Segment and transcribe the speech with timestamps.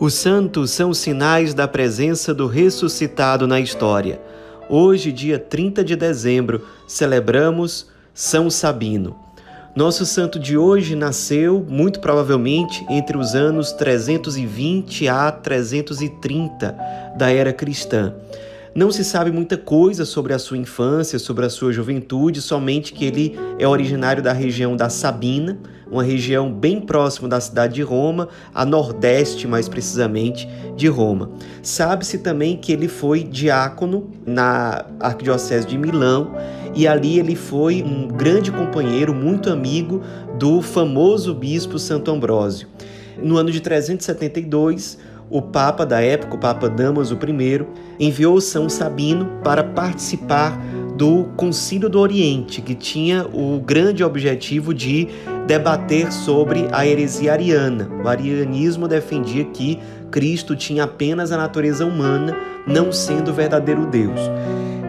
[0.00, 4.18] Os santos são sinais da presença do ressuscitado na história.
[4.66, 9.14] Hoje, dia 30 de dezembro, celebramos São Sabino.
[9.76, 16.74] Nosso santo de hoje nasceu, muito provavelmente, entre os anos 320 a 330
[17.18, 18.14] da era cristã.
[18.72, 23.04] Não se sabe muita coisa sobre a sua infância, sobre a sua juventude, somente que
[23.04, 25.58] ele é originário da região da Sabina,
[25.90, 31.32] uma região bem próxima da cidade de Roma, a nordeste mais precisamente de Roma.
[31.64, 36.32] Sabe-se também que ele foi diácono na Arquidiocese de Milão
[36.72, 40.00] e ali ele foi um grande companheiro, muito amigo
[40.38, 42.68] do famoso bispo Santo Ambrósio.
[43.20, 44.96] No ano de 372,
[45.30, 47.66] o Papa da época, o Papa Damaso I,
[48.00, 50.58] enviou São Sabino para participar
[50.96, 55.08] do Concílio do Oriente, que tinha o grande objetivo de
[55.46, 57.88] debater sobre a heresia ariana.
[58.04, 59.78] O arianismo defendia que
[60.10, 64.20] Cristo tinha apenas a natureza humana, não sendo o verdadeiro Deus.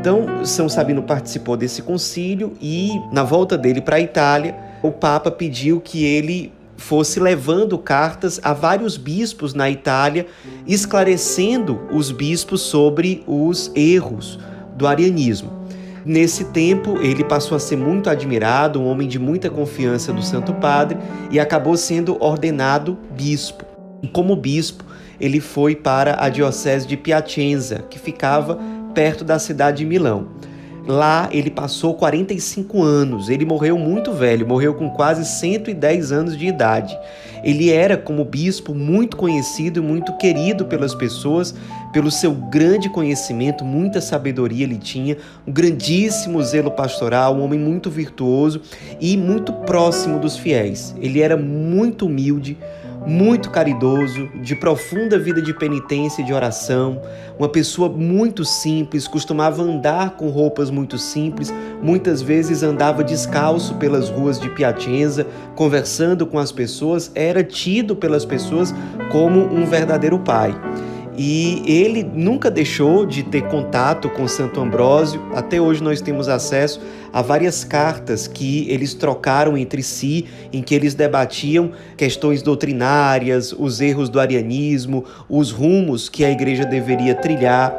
[0.00, 5.30] Então, São Sabino participou desse concílio e, na volta dele para a Itália, o Papa
[5.30, 6.50] pediu que ele
[6.80, 10.26] fosse levando cartas a vários bispos na Itália,
[10.66, 14.38] esclarecendo os bispos sobre os erros
[14.76, 15.60] do arianismo.
[16.06, 20.54] Nesse tempo, ele passou a ser muito admirado, um homem de muita confiança do Santo
[20.54, 20.96] Padre,
[21.30, 23.66] e acabou sendo ordenado bispo.
[24.10, 24.82] Como bispo,
[25.20, 28.58] ele foi para a diocese de Piacenza, que ficava
[28.94, 30.28] perto da cidade de Milão.
[30.86, 33.28] Lá ele passou 45 anos.
[33.28, 36.98] Ele morreu muito velho, morreu com quase 110 anos de idade.
[37.42, 41.54] Ele era, como bispo, muito conhecido e muito querido pelas pessoas,
[41.92, 47.90] pelo seu grande conhecimento, muita sabedoria ele tinha, um grandíssimo zelo pastoral, um homem muito
[47.90, 48.60] virtuoso
[49.00, 50.94] e muito próximo dos fiéis.
[51.00, 52.58] Ele era muito humilde,
[53.06, 57.00] muito caridoso, de profunda vida de penitência e de oração,
[57.38, 61.52] uma pessoa muito simples, costumava andar com roupas muito simples,
[61.82, 68.24] muitas vezes andava descalço pelas ruas de Piacenza, conversando com as pessoas, era tido pelas
[68.24, 68.74] pessoas
[69.10, 70.54] como um verdadeiro pai.
[71.22, 75.20] E ele nunca deixou de ter contato com Santo Ambrósio.
[75.34, 76.80] Até hoje nós temos acesso
[77.12, 83.82] a várias cartas que eles trocaram entre si, em que eles debatiam questões doutrinárias, os
[83.82, 87.70] erros do arianismo, os rumos que a igreja deveria trilhar.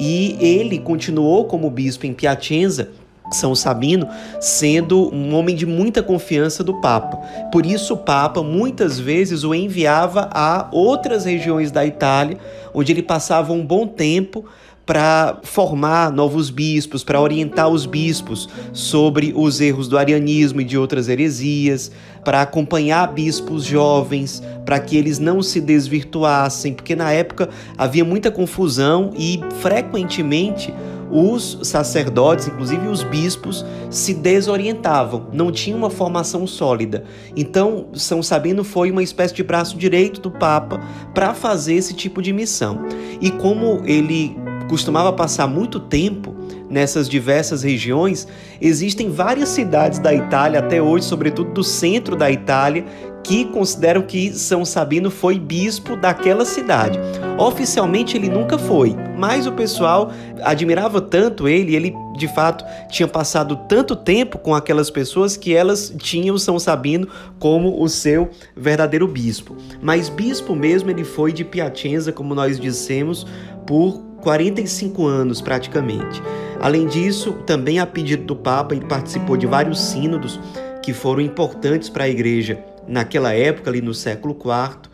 [0.00, 2.88] E ele continuou como bispo em Piacenza
[3.32, 4.08] são Sabino,
[4.40, 7.16] sendo um homem de muita confiança do Papa.
[7.52, 12.38] Por isso, o Papa muitas vezes o enviava a outras regiões da Itália,
[12.72, 14.44] onde ele passava um bom tempo
[14.88, 20.78] para formar novos bispos, para orientar os bispos sobre os erros do arianismo e de
[20.78, 21.92] outras heresias,
[22.24, 28.30] para acompanhar bispos jovens, para que eles não se desvirtuassem, porque na época havia muita
[28.30, 30.72] confusão e frequentemente
[31.10, 37.04] os sacerdotes, inclusive os bispos, se desorientavam, não tinham uma formação sólida.
[37.36, 40.80] Então, São Sabino foi uma espécie de braço direito do Papa
[41.14, 42.80] para fazer esse tipo de missão.
[43.20, 44.36] E como ele
[44.68, 46.34] costumava passar muito tempo
[46.68, 48.28] nessas diversas regiões,
[48.60, 52.84] existem várias cidades da Itália até hoje, sobretudo do centro da Itália,
[53.24, 56.98] que consideram que São Sabino foi bispo daquela cidade.
[57.36, 60.10] Oficialmente ele nunca foi, mas o pessoal
[60.42, 65.92] admirava tanto ele, ele de fato tinha passado tanto tempo com aquelas pessoas que elas
[65.98, 67.06] tinham São Sabino
[67.38, 69.56] como o seu verdadeiro bispo.
[69.82, 73.26] Mas bispo mesmo ele foi de Piacenza, como nós dissemos,
[73.66, 76.22] por 45 anos praticamente.
[76.60, 80.40] Além disso, também a pedido do Papa, ele participou de vários sínodos
[80.82, 84.88] que foram importantes para a igreja naquela época, ali no século IV,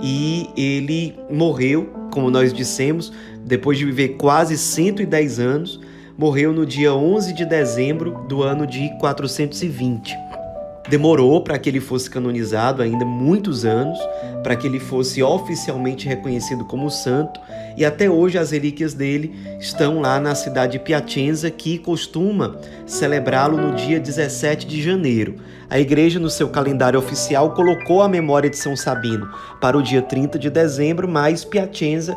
[0.00, 3.12] e ele morreu, como nós dissemos,
[3.44, 5.80] depois de viver quase 110 anos,
[6.16, 10.27] morreu no dia 11 de dezembro do ano de 420.
[10.88, 13.98] Demorou para que ele fosse canonizado ainda muitos anos,
[14.42, 17.38] para que ele fosse oficialmente reconhecido como santo,
[17.76, 22.56] e até hoje as relíquias dele estão lá na cidade de Piacenza, que costuma
[22.86, 25.36] celebrá-lo no dia 17 de janeiro.
[25.68, 29.28] A igreja, no seu calendário oficial, colocou a memória de São Sabino
[29.60, 32.16] para o dia 30 de dezembro, mas Piacenza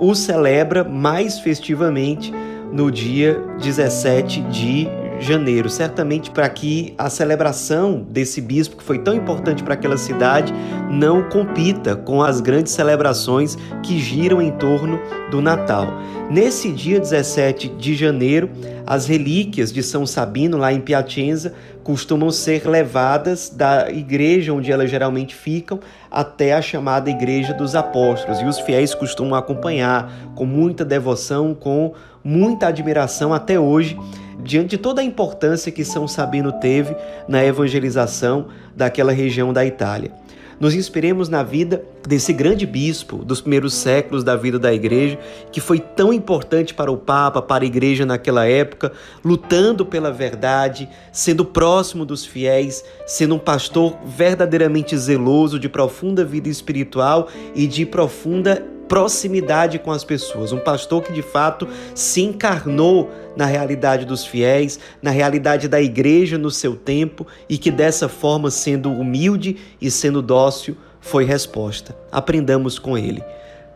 [0.00, 2.32] o celebra mais festivamente
[2.72, 4.88] no dia 17 de
[5.20, 10.52] janeiro, certamente para que a celebração desse bispo, que foi tão importante para aquela cidade,
[10.90, 14.98] não compita com as grandes celebrações que giram em torno
[15.30, 15.86] do Natal.
[16.30, 18.50] Nesse dia 17 de janeiro,
[18.86, 24.90] as relíquias de São Sabino, lá em Piacenza, costumam ser levadas da igreja onde elas
[24.90, 25.80] geralmente ficam
[26.10, 28.40] até a chamada Igreja dos Apóstolos.
[28.40, 33.98] E os fiéis costumam acompanhar com muita devoção, com muita admiração até hoje,
[34.42, 36.94] diante de toda a importância que São Sabino teve
[37.26, 40.12] na evangelização daquela região da Itália.
[40.60, 45.16] Nos inspiremos na vida desse grande bispo dos primeiros séculos da vida da igreja,
[45.52, 48.90] que foi tão importante para o Papa, para a igreja naquela época,
[49.24, 56.48] lutando pela verdade, sendo próximo dos fiéis, sendo um pastor verdadeiramente zeloso, de profunda vida
[56.48, 63.10] espiritual e de profunda proximidade com as pessoas, um pastor que de fato se encarnou
[63.36, 68.50] na realidade dos fiéis, na realidade da igreja no seu tempo e que dessa forma,
[68.50, 71.96] sendo humilde e sendo dócil, foi resposta.
[72.10, 73.22] Aprendamos com ele.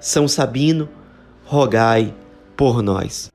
[0.01, 0.89] São Sabino,
[1.45, 2.13] rogai
[2.57, 3.32] por nós.